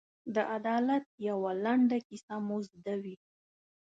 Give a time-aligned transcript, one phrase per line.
[0.35, 3.15] د عدالت یوه لنډه کیسه مو زده وي.